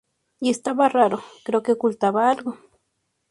[0.39, 1.21] y estaba raro.
[1.45, 2.57] creo que ocultaba algo.